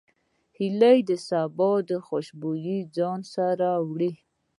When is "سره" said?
3.33-3.51